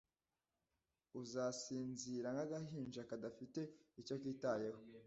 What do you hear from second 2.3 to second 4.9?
nk’agahinja kadafite icyo kitayeho